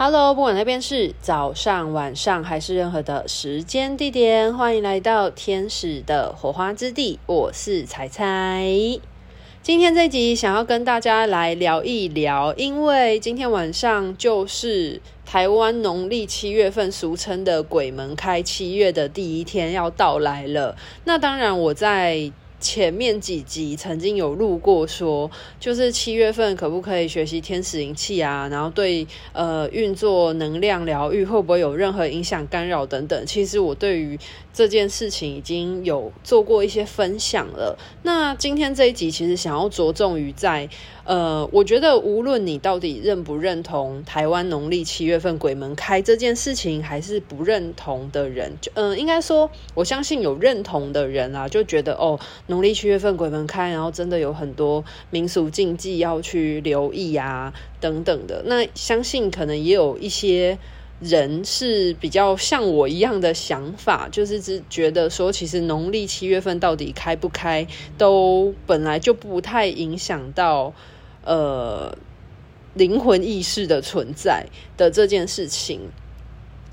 [0.00, 7.18] Hello，不管那边是早上、晚上还是任何的时间地点，欢迎来到天使的火花之地。
[7.26, 8.64] 我是彩彩。
[9.60, 20.76] 今天这集想要跟大家来聊一聊，因为今天晚上就是台湾农历七月份，俗称的鬼门开，七月的第一天要到来了。
[21.06, 22.30] 那当然，我在。
[22.60, 25.30] 前面几集曾经有录过说，
[25.60, 28.48] 就是七月份可不可以学习天使灵气啊？
[28.48, 33.26] 然后对呃运作能量疗愈会不会有任何影响干扰等等？
[33.26, 34.18] 其实我对于
[34.52, 37.78] 这件事情已经有做过一些分享了。
[38.02, 40.68] 那今天这一集其实想要着重于在。
[41.08, 58.42] 呃，我觉得无论你到底认不认同台湾农历七月份鬼门开这件事情，还是不认同的人，嗯、呃，应该说，我相信有认同的人啊，就觉得哦，农历七月份鬼门开，然后真的有很多民俗禁忌要去留意啊，等等的。
[58.44, 60.58] 那相信可能也有一些。
[61.00, 67.64] 人是比较像我一样的想法，就是只觉得说，其实农历七月份到底开不开，
[67.96, 70.74] 都本来就不太影响到
[71.28, 71.94] 呃
[72.74, 74.46] 灵魂意识的存在
[74.78, 75.90] 的这件事情。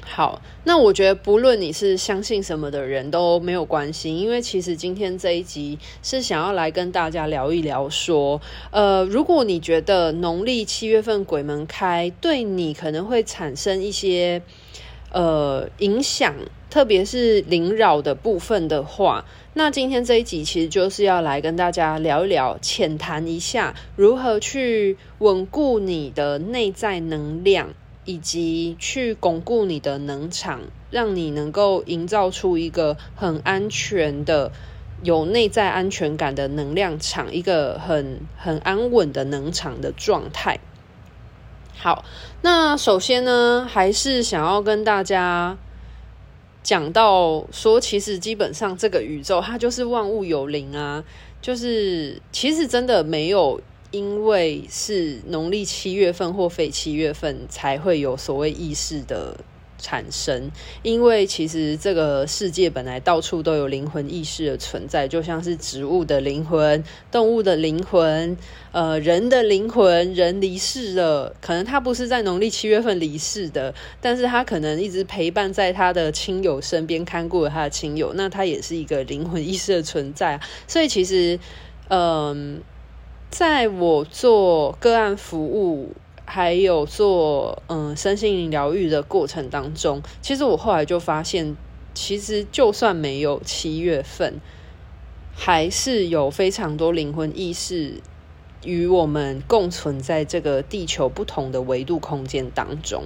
[0.07, 8.39] 好，那我觉得不论你是相信什么的人都没有关系，因为其实今天这一集是想要来跟大家聊一聊，说，
[8.69, 14.43] 呃，如果你觉得农历七月份鬼门开对你可能会产生一些
[15.11, 16.35] 呃影响，
[16.75, 19.23] 特别是灵扰的部分的话，
[19.53, 27.69] 那今天这一集其实就是要来跟大家聊一聊，浅谈一下如何去稳固你的内在能量。
[28.03, 30.59] 以及去巩固你的能场，
[30.91, 34.51] 让你能够营造出一个很安全的、
[35.01, 40.59] 有内在安全感的能量场，一个很很安稳的能场的状态。
[41.77, 42.05] 好，
[42.41, 45.57] 那首先呢，还是想要跟大家
[46.65, 51.01] 讲到说，其实基本上这个宇宙它就是万物有灵啊，
[51.41, 53.61] 就是其实真的没有。
[53.91, 59.37] 因为是农历七月份或非七月份才会有所谓意识的
[59.85, 60.49] 产生，
[60.81, 68.35] 因为其实这个世界本来到处都有灵魂意识的存在，就像是植物的灵魂、动物的灵魂、
[68.71, 70.15] 呃人的灵魂。
[70.15, 80.39] 人离世了，可能他不是在农历七月份离世的，但是他可能一直陪伴在他的亲友身边，看顾了他的亲友，那他也是一个灵魂意识的存在。
[80.67, 81.37] 所以其实，
[81.89, 82.61] 嗯、
[83.29, 85.91] 在我做个案服务，
[86.25, 91.55] 还有做嗯身心灵疗愈的过程当中，其实我后来就发现，
[91.93, 94.41] 其实就算没有七月份，
[95.35, 98.01] 还是有非常多灵魂意识
[98.63, 103.03] 与我们共存在这个地球不同的维度空间当中。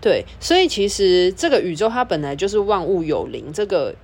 [0.00, 3.94] 对，所以其实这个宇宙它本来就是万物有灵，这个。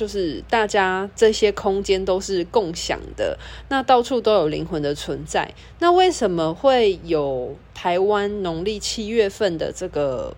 [0.00, 3.38] 就是大家这些空间都是共享的，
[3.68, 5.52] 那到处都有灵魂的存在。
[5.78, 10.34] 那为什么会有台湾农历七月份的这个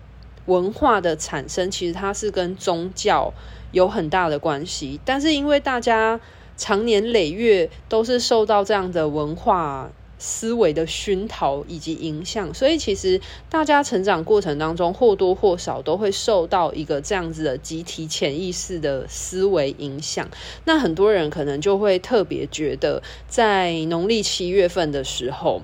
[0.47, 1.71] 文化的产生？
[1.71, 3.33] 其实它是跟宗教
[3.71, 6.19] 有很大的关系，但是因为大家
[6.57, 9.89] 长年累月都是受到这样的文化。
[10.25, 13.19] 思维的熏陶以及影响，所以其实
[13.49, 20.29] 大家成长过程当中或多或少都会受到一个这样子的集体潜意识的思维影响。
[20.63, 25.63] 那很多人可能就会特别觉得，在农历七月份的时候，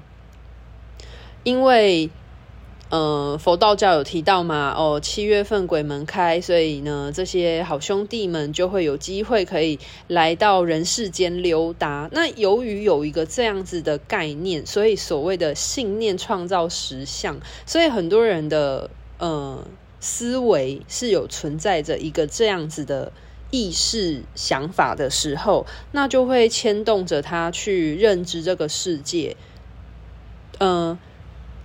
[1.44, 2.09] 因为。
[2.90, 4.74] 呃，佛道教有提到嘛？
[4.76, 9.78] 哦，七月份鬼门开，所以呢，这些好兄弟们就会有机会可以
[10.08, 12.10] 来到人世间溜达。
[12.12, 18.90] 那由于有一个这样子的概念，所以所谓的信念创造实相，所以很多人的
[19.20, 19.68] 呃
[20.00, 23.12] 思维是有存在着一个这样子的
[23.52, 29.38] 意识想法的时候，那就会牵动着他去认知这个世界。
[30.58, 30.98] 嗯、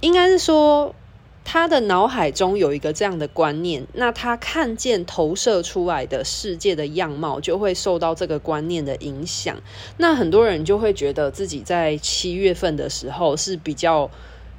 [0.03, 0.95] 应该是说。
[1.45, 9.57] 他的脑海中有一个这样的观念，那他看见投射出来的世界的样貌，就会受到这个观念的影响。
[9.99, 14.11] 那很多人就会觉得自己在七月份的时候是比较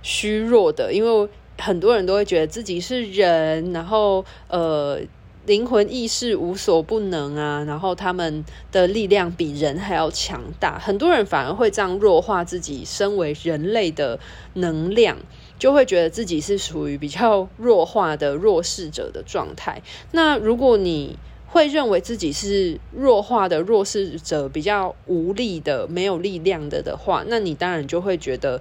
[0.04, 1.30] 虚弱的，因为
[1.60, 5.00] 很多人都会觉得自己是人，然后呃
[5.48, 10.78] 灵魂意识无所不能啊，然后他们的力量比人还要强大。
[10.78, 14.20] 很多人反而会这样弱化自己身为人类的
[14.54, 15.18] 能量。
[15.58, 19.82] 就会觉得自己是属于比较弱化的弱势者的状态。
[20.12, 21.18] 那如果你
[21.48, 28.60] 会认为自己是弱化的弱势者，比较无力的、没有力量的的话，那你当然就会觉得，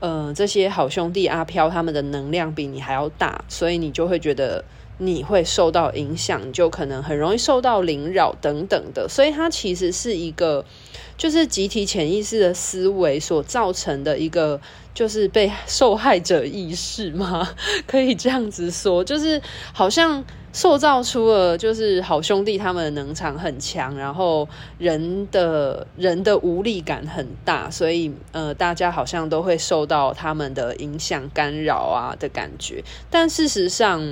[0.00, 4.64] 呃，这些好兄弟阿飘他们的能量比你还要大，所以你就会觉得
[4.96, 9.06] 你会受到影响，就可能很容易受到凌扰等等的。
[9.06, 10.64] 所以它其实是一个，
[11.18, 14.58] 就是集体潜意识的思维所造成的一个，
[15.00, 17.48] 就是被受害者意识吗？
[17.88, 19.40] 可以这样子说，就是
[19.72, 20.22] 好像。
[20.52, 24.48] 塑造出了就是好兄弟，他们的能场很强，然后
[24.78, 32.82] 人的人的无力感很大，所以呃，大家好像都会受到他们的影响、干扰啊的感觉。
[33.08, 34.02] 但事实上，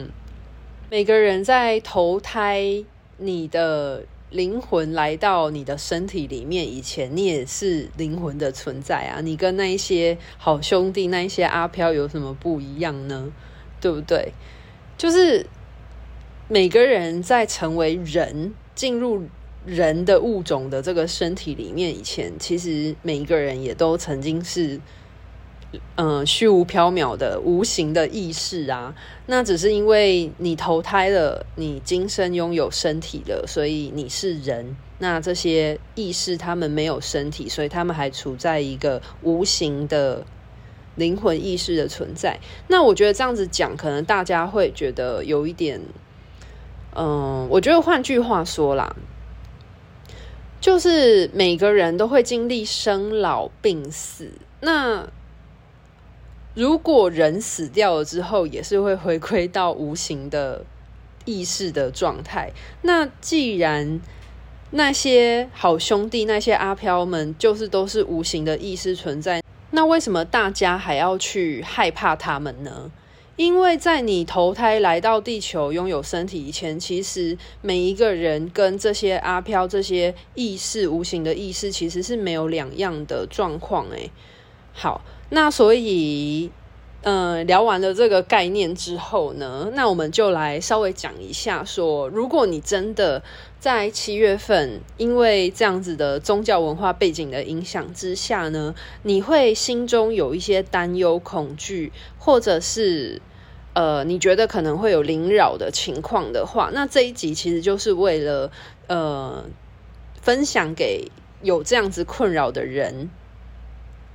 [0.89, 2.85] 每个人在投胎，
[3.17, 9.21] 你的灵魂来到你的身体里面以前，你也是灵魂的存在啊。
[9.21, 13.33] 你跟那一些好兄弟、那一些阿飘有什么不一样呢？
[13.81, 14.33] 对不对？
[14.97, 15.47] 就是。
[16.51, 19.25] 每个人在成为人、进入
[19.67, 24.81] 人的物种的这个身体里面以前，其实每一个人也都曾经是，
[25.97, 28.95] 嗯、虚无缥缈的无形的意识啊。
[29.27, 34.77] 那只是因为你投胎了，你今生拥有身体了，所以你是人。
[34.99, 40.25] 那这些意识他们没有身体，所以他们还处在一个无形的
[40.97, 42.41] 灵魂意识的存在。
[42.67, 45.81] 那我觉得这样子讲，可能大家会觉得有一点。
[46.97, 48.97] 嗯，我觉得换句话说啦，
[50.61, 54.33] 就是每个人都会经历生老病死。
[54.61, 55.07] 那
[56.59, 60.65] 如果人死掉了之后，也是会回归到无形的
[61.25, 62.51] 意识的状态。
[62.83, 64.01] 那既然
[64.73, 69.41] 那些好兄弟、那些阿飘们，就是都是无形的意识存在，
[69.71, 72.91] 那为什么大家还要去害怕他们呢？
[73.37, 83.87] 因为在你投胎来到地球拥有身体以前，其实每一个人跟这些阿飘、这些意识、无形的意识，其实是没有两样的状况。
[83.91, 84.11] 诶，
[84.73, 86.51] 好，那所以，
[87.03, 93.23] 嗯，聊完了这个概念之后呢，那我们就来稍微讲一下说，如果你真的
[93.61, 103.21] 在七月份，因为这样子的宗教文化背景的影响之下呢，你会心中有一些担忧、恐惧，或者是。
[103.75, 108.51] 呃，你觉得可能会有灵扰的情况的话，那这一集其实就是为了
[108.89, 109.45] 呃
[110.21, 113.09] 分享给有这样子困扰的人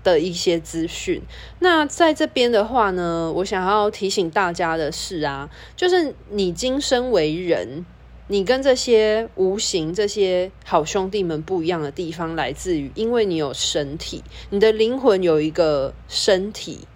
[0.03, 1.21] 的一些资讯。
[1.59, 7.85] 那在这边的话呢，我想要提醒大家的是啊，就是你今生为人，
[8.27, 16.88] 你跟这些无形、这些好兄弟们不一样的地方，来自于因为你有身体，你的灵魂有一个身体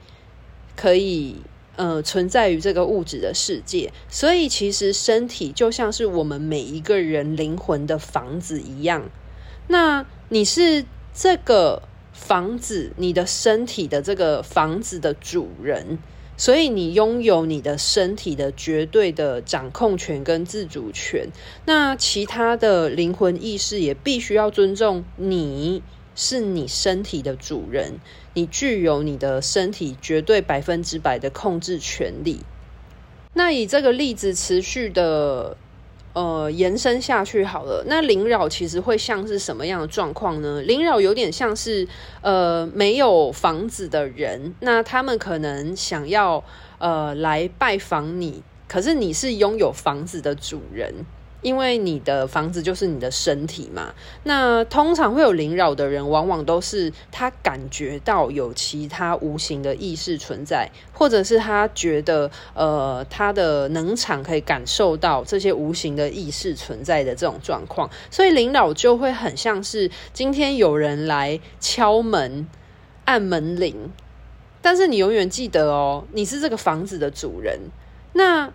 [0.76, 1.38] 可以。
[1.78, 9.12] 呃，存在于这个物质的世界，所以其实身体就像是我们每一个人灵魂的房子一样。
[9.68, 11.84] 那你是这个
[12.18, 16.00] 房子，你的身体的这个房子的主人，
[16.36, 21.30] 所以你拥有你的身体的绝对的掌控权跟自主权。
[21.66, 25.84] 那其他的灵魂意识也必须要尊重你。
[26.20, 28.00] 是你身体的主人，
[28.34, 32.40] 你具有你的身体绝对百分之百的控制权利。
[33.34, 35.56] 那以这个例子持续的
[36.18, 37.84] 呃延伸下去好了。
[37.86, 40.62] 那灵扰其实会像是什么样的状况呢？
[40.64, 41.88] 灵扰有点像是
[42.22, 46.44] 呃没有房子的人，那他们可能想要
[46.80, 51.06] 呃来拜访你，可是你是拥有房子的主人。
[51.42, 72.48] 因为你的房子就是你的身体嘛，那通常会有灵扰的人，往往都是他感觉到有其他无形的意识存在，或者是他觉得呃他的能场可以感受到这些无形的意识存在的这种状况，所以灵扰就会很像是今天有人来敲门、
[73.06, 73.92] 按门铃，
[74.62, 77.60] 但是你永远记得哦，你是这个房子的主人，
[78.14, 78.52] 那。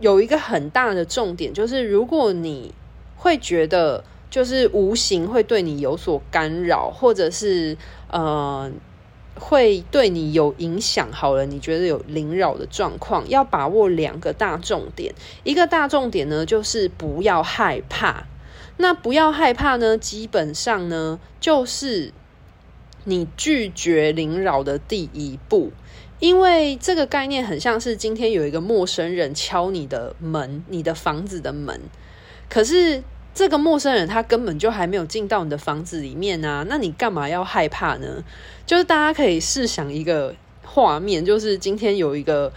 [0.00, 2.74] 有一个很大的重点，就是如果你
[3.16, 7.76] 会觉得就是无形会对你有所干扰，或者是
[8.10, 8.70] 呃
[9.38, 15.14] 会对你有影响，好了，你觉得有灵扰的状况，要把握两个大重点。
[15.44, 18.26] 一个大重点呢，就是不要害怕。
[18.78, 22.12] 那不要害怕呢，基本上呢，就是
[23.04, 25.72] 你拒绝灵扰的第一步。
[26.18, 31.80] 因为这个概念很像是今天有一个陌生人敲你的门，你的房子的门，
[32.48, 33.02] 可是
[33.34, 38.24] 这个陌生人他根本就还没有进到你的房子里面啊，那你干嘛要害怕呢？
[38.64, 42.50] 就是大家可以试想一个画面，就是今天有一个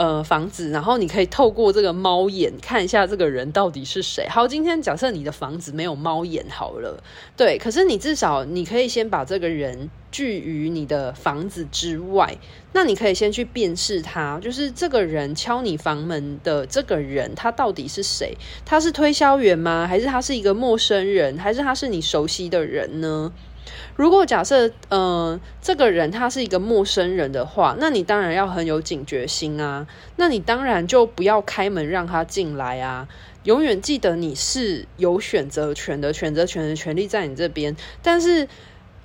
[0.00, 4.26] 呃房子，然后你可以透过这个猫眼看一下这个人到底是谁。
[4.30, 7.02] 好，今天假设你的房子没有猫眼好了，
[7.36, 12.38] 对，可是你至少你可以先把这个人拒于你的房子之外，
[12.72, 18.38] 那你可以先去辨识他，就是这个人敲你房门的这个人，他到底是谁？
[18.64, 19.86] 他是推销员吗？
[19.86, 21.36] 还是他是一个陌生人？
[21.36, 23.30] 还是他是你熟悉的人呢？
[23.96, 29.86] 如果假设，嗯、这个人他是一个陌生人的话，那你当然要很有警觉心啊。
[30.16, 33.08] 那你当然就不要开门让他进来啊。
[33.44, 37.76] 永远记得你是有选择权的，选择权的权利在你这边。
[38.02, 38.48] 但是，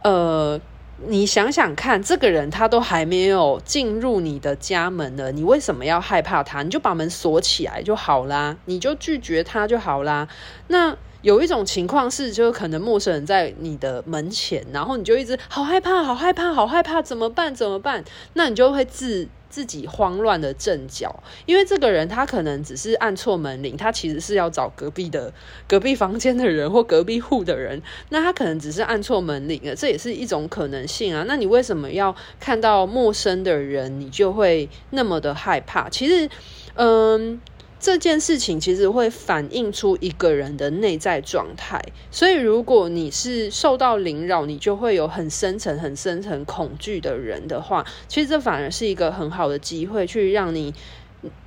[0.03, 0.59] 呃，
[1.07, 6.63] 你想想看，这个人他都还没有进入你的家门了，你为什么要害怕他？
[6.63, 10.27] 你就把门锁起来就好啦，你就拒绝他就好啦。
[10.67, 10.97] 那。
[11.25, 17.55] 有一种情况是，就是可能陌生人在你的门前，然后你就一直好害怕，好害怕，好害怕，怎么办？
[17.55, 18.03] 怎么办？
[18.33, 25.33] 那你就会自自己慌乱的阵脚，因为这个人他可能只是按错门铃，他其实是要找隔壁的
[25.67, 31.25] 隔壁房间的人或隔壁户的人，那他可能只是按错门铃了，这也是一种可能性啊。
[31.27, 35.89] 那你为什么要看到陌生的人，你就会那么的害怕？
[35.89, 36.29] 其实，
[36.75, 37.41] 嗯。
[37.85, 50.73] 这件事情其实会反映出一个人的内在状态，所以如果你是受到灵扰，你就会有很深层、很深层恐惧的人的话，其实这反而是一个很好的机会，去让你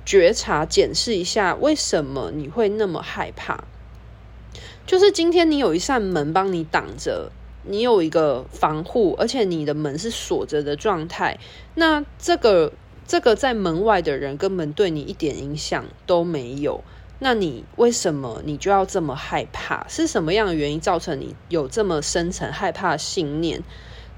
[0.05, 3.65] 觉察、检视一下，为什么你会那么害怕。
[4.87, 7.33] 就是今天你有一扇门帮你挡着，
[7.65, 11.37] 你有一个防护，而且你的门是锁着的状态，
[11.75, 12.71] 那这个。
[13.09, 16.83] 这个在门外的人根本对你一点影响都没有，
[17.17, 19.87] 那你为什么你就要这么害怕？
[19.89, 23.63] 是什么样的原因造成你有这么深层害怕信念？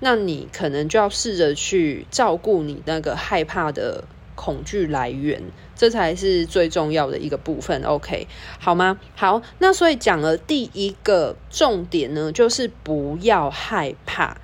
[0.01, 4.03] 那你可能就要试着去照顾你那个害怕的
[4.36, 5.41] 恐惧来源，
[5.74, 7.81] 这才是最重要的一个部分。
[7.83, 8.27] OK，
[8.60, 9.00] 好吗？
[9.15, 14.36] 好，那所以讲了第一个重点呢，就是不要害怕。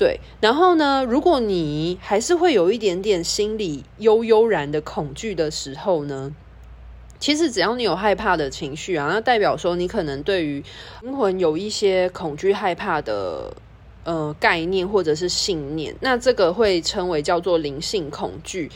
[0.00, 6.34] 对，然后呢，如果你还是会有一点点心里悠悠然的恐惧的时候呢，
[7.18, 10.64] 其实只要你有害怕的情绪啊，那代表说你可能对于
[11.02, 13.54] 灵魂有一些恐惧、害怕的
[14.04, 18.70] 呃概念或者是信念，那这个会称为叫做灵性恐惧。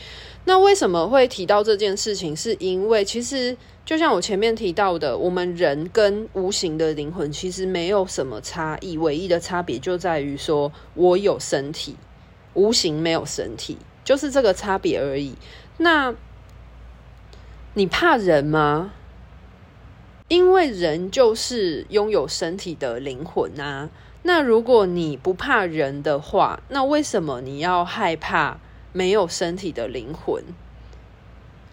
[0.45, 2.37] 那为什么会提到这件事情？
[2.37, 3.57] 是因为其实。
[3.85, 11.95] 就像我前面提到的，我们人跟无形的灵魂其实没有什么差异，唯一的差别就在于说我有身体，
[12.55, 15.35] 无形没有身体，就是这个差别而已。
[15.77, 16.15] 那
[17.75, 18.93] 你怕人吗？
[20.29, 23.91] 因为人就是拥有身体的灵魂啊。
[24.23, 28.59] 那如果你不怕人的话，那为什么你要害怕
[28.91, 30.43] 没有身体的灵魂？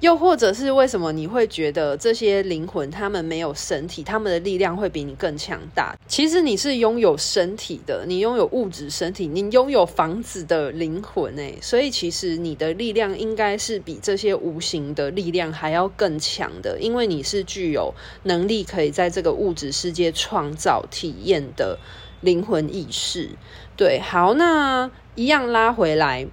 [0.03, 5.97] 又或者是为什么你会觉得这些灵魂他们没有身体，他们的力量会比你更强大？
[6.09, 17.95] 其实你是拥有身体的，你拥有物质身体，你拥有房子的灵魂诶，所以其实你的力量应该是比这些无形的力量还要更强的，因为你是具有
[18.25, 21.79] 能力可以在这个物质世界创造体验的
[22.21, 23.31] 灵魂意识。
[23.77, 26.27] 对，好，那一样拉回来。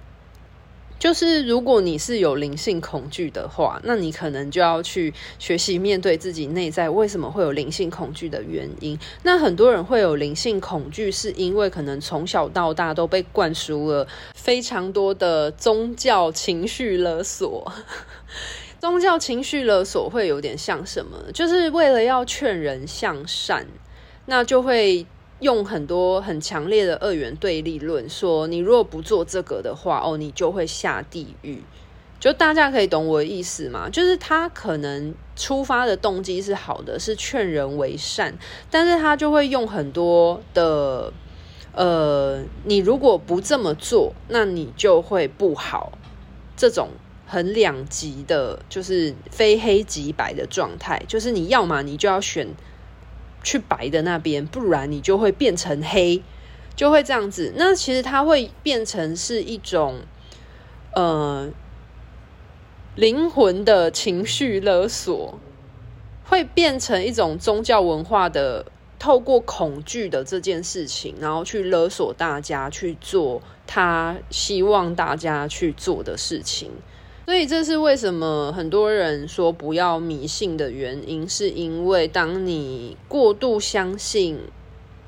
[1.00, 8.98] 就是如果你是有灵性恐惧的话，那你可能就要去学习面对自己内在为什么会有灵性恐惧的原因。
[9.22, 17.72] 那很多人会有灵性恐惧，是因为可能从小到大都被灌输了非常多的宗教情绪勒索。
[18.78, 21.16] 宗教情绪勒索会有点像什么？
[21.32, 23.66] 就是为了要劝人向善，
[24.26, 25.06] 那就会。
[25.40, 31.62] 用很多很强烈的二元对立论说，你如果不做这个的话，哦，你就会下地狱。
[32.18, 33.88] 就大家可以懂我的意思吗？
[33.88, 38.38] 就是他可能出发的动机是好的，是劝人为善，
[38.70, 41.10] 但是他就会用很多的，
[41.72, 45.92] 呃，你如果不这么做，那你就会不好。
[46.54, 46.90] 这种
[47.26, 52.46] 很两极的，就是非黑即白的状态，就是你要嘛，你就要选。
[53.42, 56.22] 去白的那边，不然你就会变成黑，
[56.76, 57.52] 就会这样子。
[57.56, 60.00] 那其实它会变成是一种，
[60.94, 61.50] 呃，
[62.96, 65.38] 灵魂的情绪勒索，
[66.24, 68.66] 会变成一种宗教文化的，
[68.98, 76.70] 透过恐惧的这件事情，然后去勒索大家去做他希望大家去做的事情。
[77.30, 84.40] 所以这是为什么很多人说不要迷信的原因，是因为当你过度相信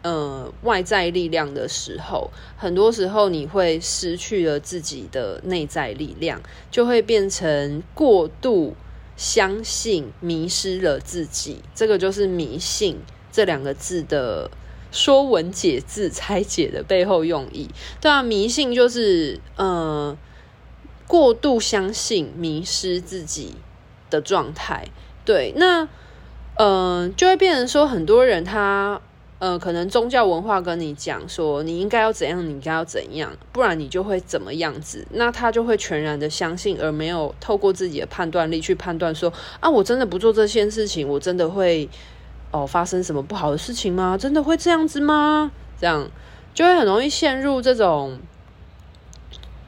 [0.02, 8.76] 呃外在力量的时候，很多时候你会失去了自己的内在力量，就会变成过度
[9.16, 11.56] 相信，迷失了自己。
[11.74, 13.00] 这个就是迷信
[13.32, 14.48] 这两个字的
[14.92, 17.68] 说文解字拆解的背后用意。
[18.00, 20.16] 对啊，迷信就是呃
[21.12, 23.56] 过度相信，迷失自己
[24.08, 24.88] 的状态。
[25.26, 25.86] 对，那。
[26.56, 29.00] 嗯、就会变成说，很多人他
[29.38, 35.04] 呃，可能宗教文化跟你讲说，你应该要怎样，你应该要怎样，不然你就会怎么样子。
[35.12, 41.88] 那他就会全然的相信，而没有透过自己的判断力去判断说，啊，我真的不做这件事情，我真的会
[42.50, 44.16] 哦发生什么不好的事情吗？
[44.18, 45.50] 真的会这样子吗？
[45.80, 46.08] 这样
[46.52, 48.20] 就会很容易陷入这种。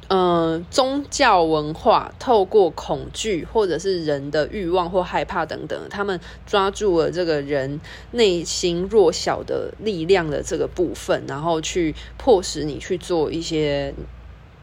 [0.08, 7.80] 嗯、宗教文化透过恐惧，或者是人的欲望或害怕等等，他们抓住了这个人
[8.12, 13.94] 内心弱小的力量的这个部分，然后去迫使你去做一些。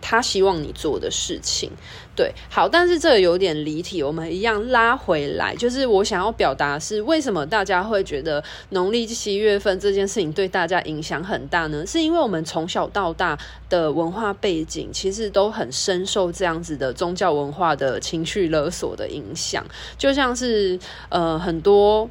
[0.01, 1.69] 他希望你做的事情，
[2.15, 11.85] 对，好，但是这个有点离题，我们一样拉回来，就是我想要表达是，为什么大家会觉得农历七月份这件事情对大家影响很大呢？
[11.85, 13.37] 是因为我们从小到大
[13.69, 19.65] 的文化背景，其实都很深受这样子的宗教文化的情绪勒索的影响，
[19.97, 20.79] 就像是
[21.09, 22.09] 呃很多。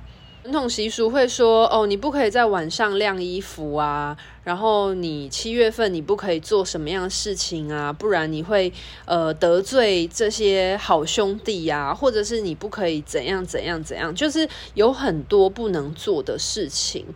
[0.50, 8.73] 传统习俗会说：“哦，你不可以在晚上晾衣服啊，然后你七月份你不可以做什么样的事情啊，不然你会
[9.04, 17.07] 呃得罪这些好兄弟呀，或者是你不可以怎样怎样怎样，就是有很多不能做的事情。”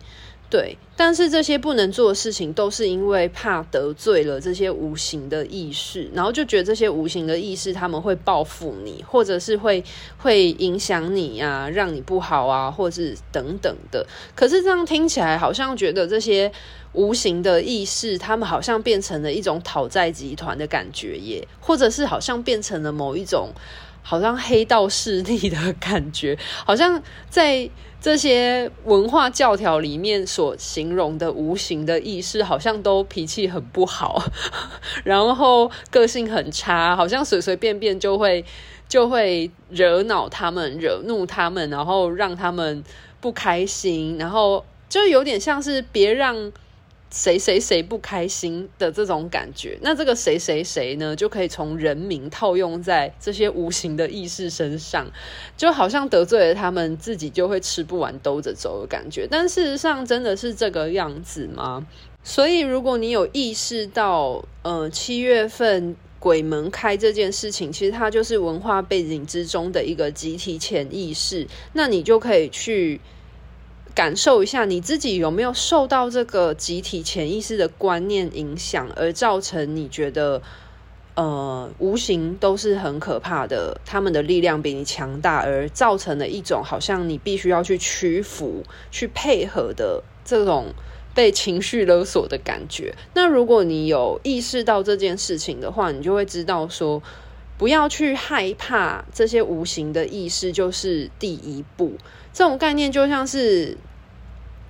[0.47, 9.83] 对，但是这些不能做的事情，都是因为怕得罪了这些无形的意识，然后就觉得这些无形的意识他们会报复你，或者是会
[10.17, 14.05] 会影响你啊，让你不好啊，或者是等等的。
[14.35, 16.49] 可是这样听起来，好像觉得这些
[16.93, 23.49] 无形的意识，他们好像变成了一种讨债集团的感觉耶，或者是好像变成了某一种
[24.05, 27.69] 好像黑道势力的感觉，好像在。
[28.01, 34.23] 这些文化教条里面所形容的无形的意识，好像都脾气很不好，
[35.03, 38.45] 然后个性很差，好像随随便便就会
[38.87, 42.83] 就会惹恼他们、惹怒他们，然后让他们
[43.19, 46.51] 不开心，然后就有点像是别让。
[47.15, 55.09] 谁谁谁不开心的这种感觉，那这个谁谁谁呢，就可以从人名套用在这些无形的意识身上，
[55.55, 59.25] 就好像得罪了他们，自己就会吃不完兜着走的感觉。
[59.31, 61.87] 但事实上，真的是这个样子吗？
[62.21, 72.99] 所以，如果你有意识到，呃，七月份鬼门开这件事情，其实它就是文化背景之中的一个集体潜意识，那你就可以去。
[73.95, 80.41] 感受一下你自己有没有受到这个集体潜意识的观念影响，而造成你觉得，
[81.15, 90.73] 呃，无形都是很可怕的，他们的力量比你强大，而造成了一种好像你必须要去屈服、去配合的这种
[91.13, 92.93] 被情绪勒索的感觉。
[93.13, 97.01] 那如果你有意识到这件事情的话，你就会知道说，
[97.57, 101.93] 不要去害怕这些无形的意识，就是第一步。
[102.35, 103.77] 这种概念就像是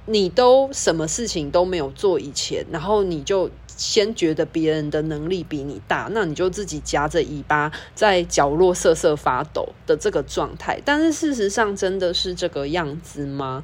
[0.06, 10.80] 你都什么事情都没有做以前，然后你就先觉得别人的能力比你大，那你就自己夹着尾巴在角落瑟瑟发抖的这个状态。
[10.86, 13.64] 但是事实上真的是这个样子吗？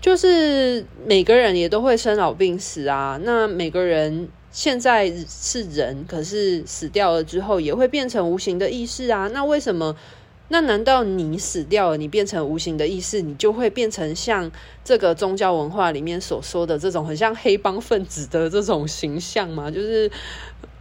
[0.00, 3.20] 就是每个人也都会生老病死啊。
[3.22, 9.28] 那每个人现在是人，可是死掉了之后也会变成无形的意识啊。
[9.28, 9.94] 那为什么？
[10.48, 14.50] 那难道你死掉了，你变成无形的意识，你就会变成像
[14.82, 19.68] 这个宗教文化里面所说的这种很像黑帮分子的这种形象吗？
[19.72, 20.10] 就是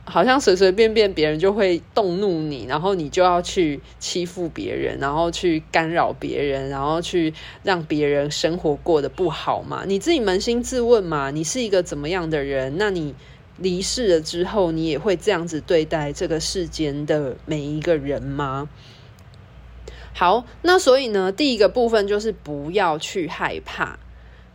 [0.06, 9.84] 好像随随便便别人就会动怒你，然后你就要去欺负别人，然后去干扰别人，然后去让别人生活过得不好嘛？
[9.86, 11.30] 你自己扪心自问嘛？
[11.32, 12.77] 你是一个怎么样的人？
[12.77, 13.13] 那你
[13.58, 18.69] 离世了之后，你也会这样子对待这个世间的每一个人吗？
[20.19, 23.99] 好，那所以呢，第一个部分就是不要去害怕，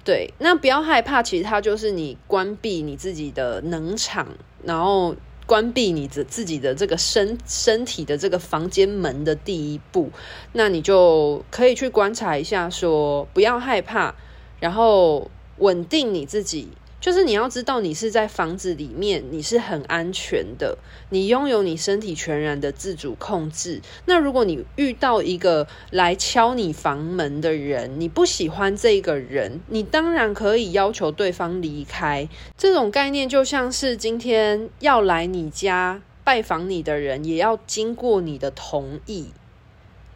[0.02, 4.26] 对，那不要害怕，其实它就是你关闭你自己的能场，
[4.64, 5.14] 然后
[5.46, 10.10] 关闭你的自己的这个身身体的这个房间门的第一步，
[10.52, 14.16] 那你就可以去观察一下说，说不要害怕，
[14.58, 16.70] 然后稳定你自己。
[17.02, 20.78] 就是你要知道，你是在房子里面，你是很安全的，
[21.10, 23.80] 你拥有你身体全然的自主控制。
[24.06, 32.28] 那如果你遇到一个来敲你房门的人，你不喜欢这个人，你当然可以要求对方离开。
[32.56, 39.32] 这种概念就像是今天要来你家拜访你的人，也要经过你的同意。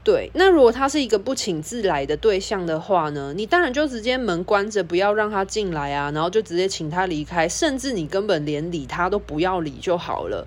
[0.07, 3.35] 对，那如果他是一个不请自来的对象的话呢？
[3.37, 10.47] 你当然就直接门关着，不要让他进来啊，然后就直接请他离开，甚至你根本连理他都不要理就好了。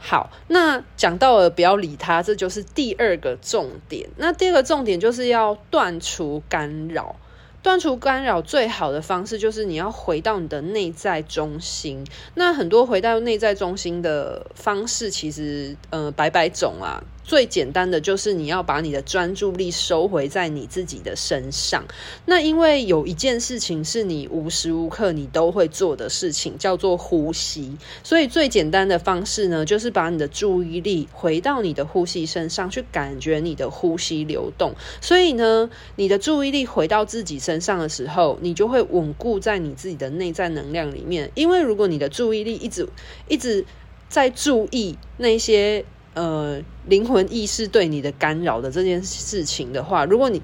[0.00, 4.10] 好，那讲到了不要理他，这就是第二个重点。
[4.16, 7.14] 那第二个重点就是要断除干扰。
[7.62, 12.04] 断除干扰最好的方式就是你要回到你的内在中心。
[12.34, 17.04] 那很多回到内在中心的方式，其实呃百百种啊。
[17.26, 21.84] 最简单的就是你要把你的专注力收回在你自己的身上。
[22.24, 27.76] 那因为有一件事情是你无时无刻你都会做的事情，叫做呼吸。
[28.04, 34.76] 所以最简单的方式呢，就是把你的注意力回到你的呼吸身上，去感觉你的呼吸流动。
[35.00, 41.32] 所以呢，你的注意力回到自己身上的时候，你就会稳固在你自己的内在能量里面。
[41.34, 42.88] 因为如果你的注意力一直
[43.26, 43.64] 一直
[44.08, 45.84] 在注意那些。
[46.16, 50.40] 呃，灵魂意识对你的干扰的这件事情的话，如果你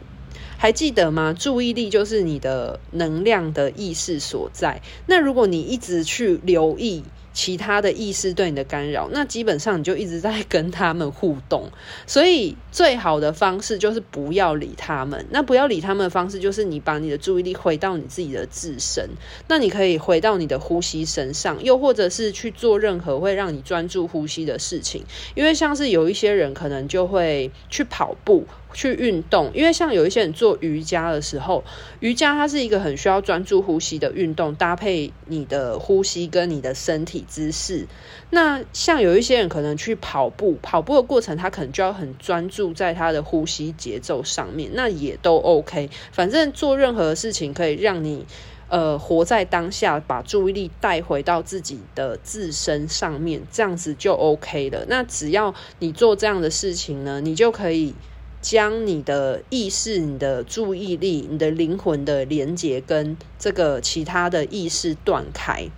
[0.59, 1.35] 还记得吗？
[1.37, 4.83] 注意力就是你的能量的意识所在。
[5.07, 11.71] 那如果你一直去留意，其他的意识对你的干扰，那基本上你就一直在跟他们互动。
[12.07, 15.27] 所以最好的方式就是不要理他们。
[15.31, 19.09] 那不要理他们的方式就是你把你的注意力回到你自己的自身。
[19.49, 25.05] 那你可以回到你的呼吸身上，又或者是去做任何会让你专注呼吸的事情。
[25.35, 28.47] 因为像是有一些人可能就会去跑步。
[28.73, 31.63] 去运动，因为像有一些人做瑜伽的时候，
[32.01, 37.87] 瑜伽它是一个很需要专注呼吸的运动，搭配你的呼吸跟你的身体姿势。
[38.31, 45.91] 那像有一些人可能去跑步，跑步的过程他可能就要很专注在他的呼吸节奏上面，那也都 OK。
[46.13, 48.25] 反正做任何事情可以让你
[48.69, 54.87] 呃活在当下，把注意力带回到自己的自身上面，这样子就 OK 了。
[54.89, 57.95] 那只要你做这样的事情呢，你就可以。
[58.43, 65.71] 将你的意识、你的注意力、你的灵魂的连接跟这个其他的意识断开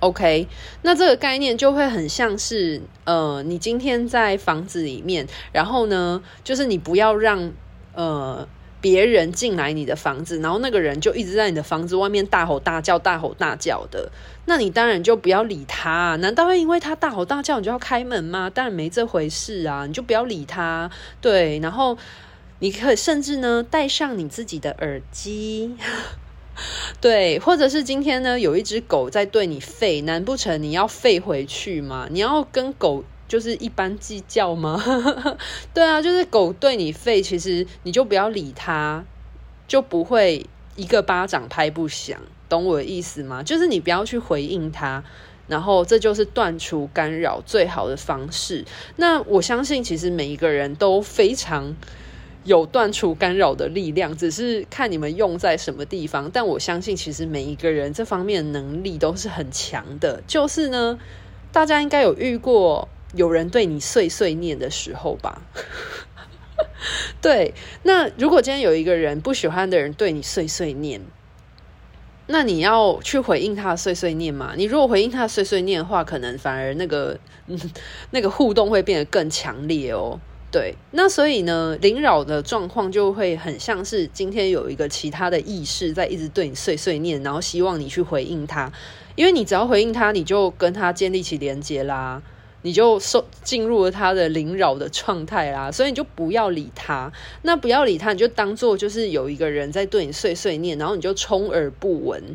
[0.00, 0.48] ，OK？
[0.80, 7.52] 那这个概念就会很像是，呃，你今天在房子里面，然后呢，就是你不要让，
[7.92, 8.48] 呃。
[8.86, 14.12] 别人进来你的房子，然后那个人就一直在你的房子外面大吼大叫、大吼大叫的，
[14.44, 16.14] 那你当然就不要理他。
[16.20, 18.48] 难道会因为他大吼大叫，你就要开门吗？
[18.48, 20.88] 当然没这回事啊，你就不要理他。
[21.20, 21.98] 对，然后
[22.60, 25.74] 你可以甚至呢戴上你自己的耳机，
[27.02, 32.06] 对，或者是今天呢有一只狗在对你吠，难不成你要吠回去吗？
[32.08, 33.02] 你要跟狗。
[33.28, 34.80] 就是一般计较吗？
[35.74, 39.04] 对啊，就是狗对你吠，其实你就不要理它，
[39.66, 43.42] 就不会一个巴掌拍不响，懂我的意思吗？
[43.42, 45.02] 就是你不要去回应它，
[45.48, 48.64] 然后这就是断除干扰最好的方式。
[48.94, 51.74] 那我相信，其实每一个人都非常
[52.44, 56.30] 有断除干扰的力量，只是看你们用在什么地方。
[56.32, 60.22] 但我相信，其实每一个人这方面的能力都是很强的。
[60.28, 60.96] 就是呢，
[61.50, 62.88] 大家应该有遇过。
[63.16, 65.42] 有人对你碎碎念的时候吧，
[67.20, 67.54] 对。
[67.82, 71.00] 那如果今天有一个人不喜欢的人对你碎碎念，
[72.28, 74.54] 那你要去回应他碎碎念吗？
[74.56, 77.18] 你如果回应他碎碎念的话，可能反而那个、
[78.10, 80.18] 那个互动会变得更强烈哦。
[80.50, 80.74] 对。
[80.90, 88.72] 那所以呢，灵扰的状况就会很像是今天有一个其他的意识在一直对你碎碎念，然后希望你去回应他，
[89.14, 92.22] 因为你只要回应他，你就跟他建立起连接啦。
[92.66, 97.12] 你就受进入了他的灵扰的状态啦，所以你就不要理他。
[97.42, 102.34] 那不要理他，你就当做就是有一个人在对你碎碎念，然后你就充耳不闻，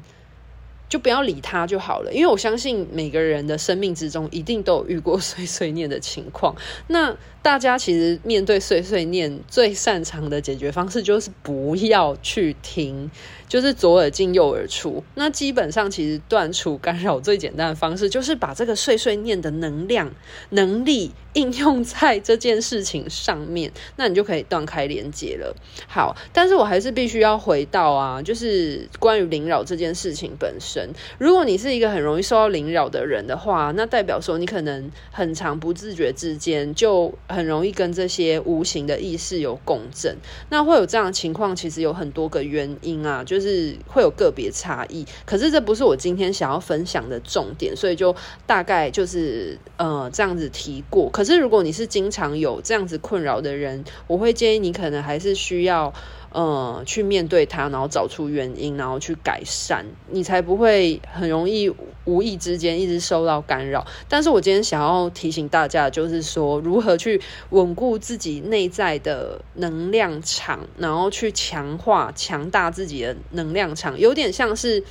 [0.88, 2.14] 就不要理他就好了。
[2.14, 6.56] 因为我相信每个人的生命之中一定都有遇过 碎碎念的情况。
[6.88, 13.10] 那大家其实面对碎碎念最擅长的解决方式就是不要去听。
[13.48, 20.10] 就是左耳进右耳出，那基本上其实断除干扰最简单的方式，就是把这个碎碎念的能量、
[20.52, 25.54] 能力应用在这件事情上面，那你就可以断开连接了。
[25.86, 30.90] 好，但是我还是必须要回到啊，就是关于灵扰这件事情本身。
[31.18, 40.18] 如果你是一个很容易受到灵扰的人的话，那代表说你可能很长不自觉之间就很容易跟这些无形的意识有共振。
[40.50, 45.06] 那会有这样的情况，其实有很多个原因啊，就是会有个别差异。
[45.26, 48.16] 可是这不是我今天想要分享的重点，所以就
[48.46, 51.10] 大概就是呃这样子提过。
[51.10, 55.94] 可是如果你是经常有这样子困扰的人，我会建议你可能还是需要。
[56.32, 61.70] 呃，去面对它，然后找出原因，然后去改善，你才不会很容易
[62.06, 63.86] 无意之间一直受到干扰。
[64.08, 74.84] 但是我今天想要提醒大家，就是说如何去稳固自己内在的能量场，然后去强化、强大自己的能量场，有点像是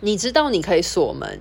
[0.00, 1.38] 你知道你可以锁门。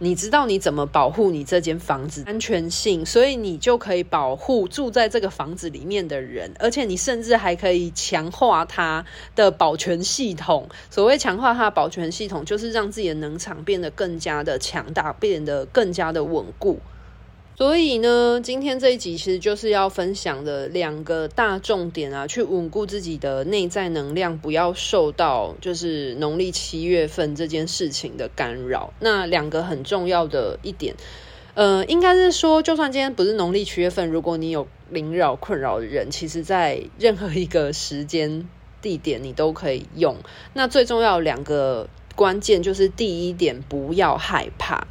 [0.00, 10.68] 你知道你怎么保护你这间房子安全性，所以你就可以保护住在这个房子里面的人，而且你甚至还可以强化它的保全系统。
[10.88, 16.78] 所谓强化它的保全系统，就是让自己的能场变得更加的强大，变得更加的稳固。
[17.58, 28.92] 所以呢，今天这一集其实就是要分享的两个大重点啊，去稳固自己的内在能量，不要受到就是农历七月份这件事情的干扰。
[29.00, 30.94] 那两个很重要的一点，
[31.54, 38.48] 呃，应该是说，就算今天不是农历七月份，如果你有灵扰困扰的人，其实在任何一个时间
[38.80, 40.14] 地点你都可以用。
[40.52, 44.86] 那最重要两个关键就是第一点，不要害怕。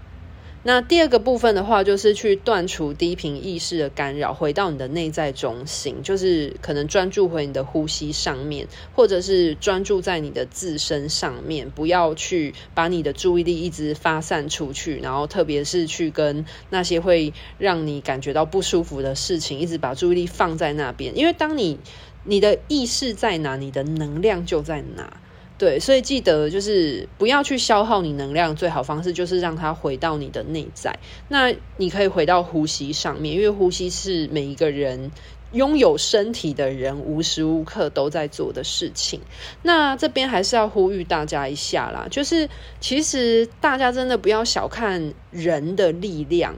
[0.67, 21.80] 那第二个部分的话，就是去断除低频意识的干扰，回到你的内在中心，就是可能专注回你的呼吸上面，或者是专注在你的自身上面，不要去把你的注意力一直发散出去，然后特别是去跟那些会让你感觉到不舒服的事情，一直把注意力放在那边，因为当你
[22.25, 25.21] 你的意识在哪，你的能量就在哪。
[25.58, 31.00] 对，所以记得就是不要去消耗你能量，最好方式就是让它回到你的内在。
[31.30, 35.12] 那你可以回到呼吸上面，因为呼吸是每一个人
[35.54, 39.22] 拥有身体的人无时无刻都在做的事情。
[39.63, 42.48] 那这边还是要呼吁大家一下啦，就是
[42.80, 46.54] 其实大家真的不要小看人的力量，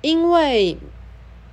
[0.00, 0.76] 因为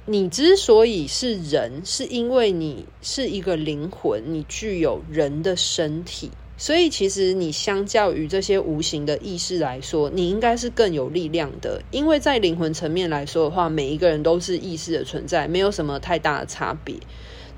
[0.08, 6.32] 你之所以是人，是因为你是一个灵魂，你具有人的身体。
[6.58, 11.82] 所以，其实你相较于这些无形的意识来说，你应该是更有力量的。
[11.92, 16.96] 因为在灵魂层面来说的话，每一个人都是意识的存在，没有什么太大的差别。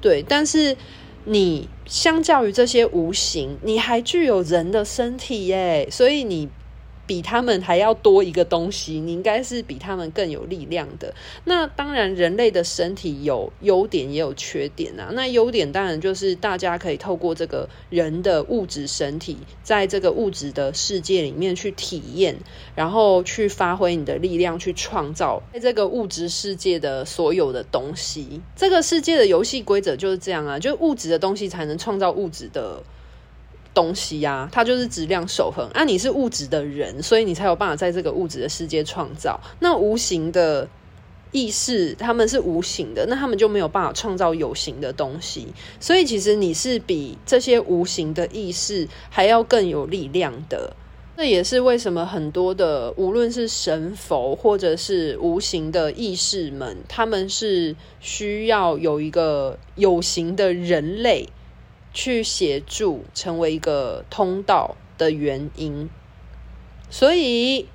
[0.02, 0.76] 对，但是
[1.26, 6.50] 你相较于这些无形，你还具有人的身体耶，所以你。
[7.08, 11.16] 比他们还要多一个东西，你应该是比他们更有力量的。
[11.46, 15.10] 那当然，人类的身体有优点也有缺点啊。
[15.14, 22.36] 那优点当然就是大家可以透过这个人的物质身体，在这个物质的世界里面去体验，
[22.76, 28.42] 然后去发挥你的力量，去创造在这个物质世界的所有的东西。
[28.56, 32.84] 这个世界的游戏规则就是这样啊，就物质的东西才能创造物质的。
[33.78, 35.70] 东西呀、啊，它就是质量守恒。
[35.76, 39.40] 啊，你是物质的人，所以你才有办法在这个物质的世界创造。
[39.60, 40.68] 那无形的
[41.32, 45.50] 意识，他们是无形的，那他们就没有办法创造有形的东西。
[45.80, 50.76] 所以，其实你是比这些无形的意识还要更有力量的。
[51.16, 61.30] 这也是为什么很多的，无论是神佛或者是无形的意识们，他们是需要有一个有形的人类。
[61.98, 65.90] 去协助成为一个通道的原因，
[66.92, 67.68] 所以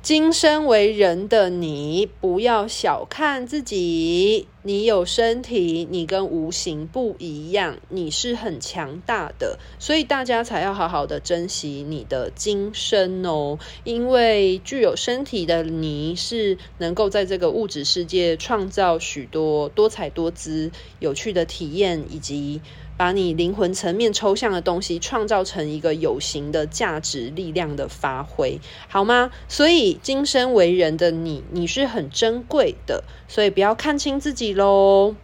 [0.00, 4.46] 今生为人的你，不要小看自己。
[4.64, 13.58] 你有身体，你跟无形不一样，你是很强大的，所以大家才要好好的珍惜你的今生哦。
[13.82, 22.60] 因为具有身体的你，是能够在这个物质世界创造许多多彩多姿、有趣的体验，以及。
[23.02, 29.32] 把你灵魂层面抽象的东西创造成一个有形的价值力量的发挥，好吗？
[29.48, 35.16] 所以今生为人的你，你是很珍贵的，所以不要看轻自己喽。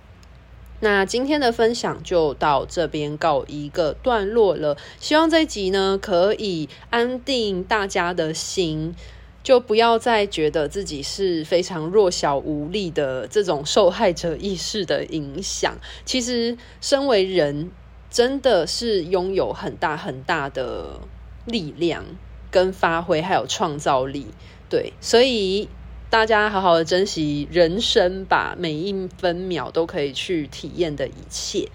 [0.81, 8.97] 那今天的分享就到这边告一个段落了，希望这一集呢可以安定大家的心。
[9.43, 15.77] 就不要再觉得自己是非常弱小无力的这种受害者意识的影响。
[16.05, 17.71] 其实，身为人，
[18.11, 21.01] 真的是拥有很大很大的
[21.47, 22.05] 力量
[22.51, 24.27] 跟发挥，还有创造力。
[24.69, 25.69] 对，所以
[26.11, 31.69] 大家好好的珍惜人生吧，每一分秒都可以去体验的一切。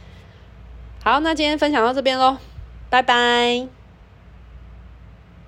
[1.04, 2.38] 好，那今天分享到这边喽，
[2.90, 3.83] 拜拜。